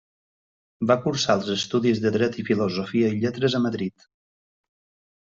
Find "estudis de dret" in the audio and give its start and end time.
1.55-2.39